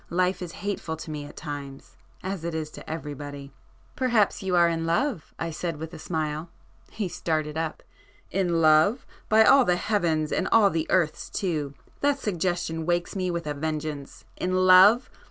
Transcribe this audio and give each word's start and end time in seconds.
Life 0.09 0.41
is 0.41 0.53
hateful 0.65 0.95
to 0.97 1.11
me 1.11 1.25
at 1.25 1.35
times, 1.37 1.95
as 2.23 2.43
it 2.43 2.55
is 2.55 2.71
to 2.71 2.89
everybody." 2.89 3.53
"Perhaps 3.95 4.41
you 4.41 4.55
are 4.55 4.67
in 4.67 4.87
love?" 4.87 5.35
I 5.37 5.51
said 5.51 5.77
with 5.77 5.93
a 5.93 5.99
smile. 5.99 6.49
He 6.89 7.07
started 7.07 7.55
up. 7.55 7.83
"In 8.31 8.61
love! 8.61 9.05
By 9.29 9.43
all 9.43 9.63
the 9.63 9.75
heavens 9.75 10.31
and 10.31 10.47
all 10.51 10.71
the 10.71 10.89
earths 10.89 11.29
too, 11.29 11.75
that 11.99 12.17
suggestion 12.17 12.87
wakes 12.87 13.15
me 13.15 13.29
with 13.29 13.45
a 13.45 13.53
vengeance! 13.53 14.25
In 14.37 14.65
love! 14.65 15.11